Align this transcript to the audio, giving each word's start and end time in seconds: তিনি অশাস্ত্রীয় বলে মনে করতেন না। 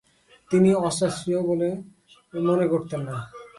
তিনি 0.51 0.69
অশাস্ত্রীয় 0.87 1.39
বলে 1.41 1.69
মনে 2.47 2.65
করতেন 2.67 3.01
না। 3.09 3.15